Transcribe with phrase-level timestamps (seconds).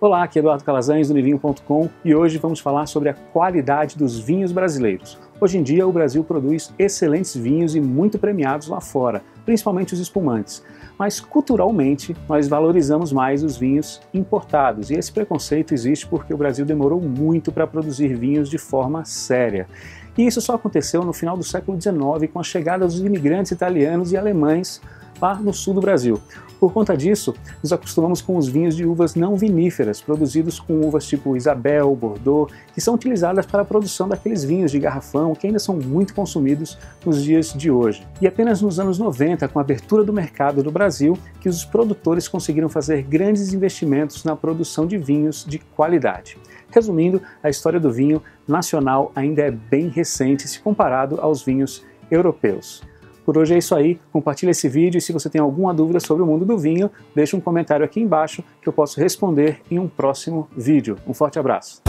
[0.00, 4.16] Olá, aqui é Eduardo Calazans do Nivinho.com e hoje vamos falar sobre a qualidade dos
[4.16, 5.18] vinhos brasileiros.
[5.40, 9.98] Hoje em dia o Brasil produz excelentes vinhos e muito premiados lá fora, principalmente os
[9.98, 10.62] espumantes.
[10.96, 16.64] Mas culturalmente nós valorizamos mais os vinhos importados e esse preconceito existe porque o Brasil
[16.64, 19.66] demorou muito para produzir vinhos de forma séria.
[20.16, 24.12] E isso só aconteceu no final do século XIX com a chegada dos imigrantes italianos
[24.12, 24.80] e alemães
[25.20, 26.20] lá no sul do Brasil.
[26.58, 31.06] Por conta disso, nos acostumamos com os vinhos de uvas não viníferas, produzidos com uvas
[31.06, 35.60] tipo Isabel, Bordeaux, que são utilizadas para a produção daqueles vinhos de garrafão que ainda
[35.60, 36.76] são muito consumidos
[37.06, 38.04] nos dias de hoje.
[38.20, 42.26] E apenas nos anos 90, com a abertura do mercado do Brasil, que os produtores
[42.26, 46.36] conseguiram fazer grandes investimentos na produção de vinhos de qualidade.
[46.70, 52.82] Resumindo, a história do vinho nacional ainda é bem recente se comparado aos vinhos europeus.
[53.28, 56.22] Por hoje é isso aí, compartilhe esse vídeo e se você tem alguma dúvida sobre
[56.22, 59.86] o mundo do vinho, deixe um comentário aqui embaixo que eu posso responder em um
[59.86, 60.96] próximo vídeo.
[61.06, 61.82] Um forte abraço!